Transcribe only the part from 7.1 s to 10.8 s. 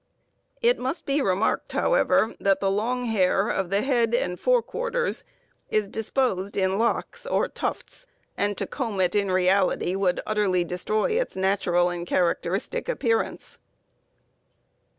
or tufts, and to comb it in reality would utterly